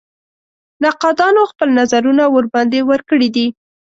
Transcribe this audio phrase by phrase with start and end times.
[0.83, 3.47] نقادانو خپل نظرونه ورباندې ورکړي دي.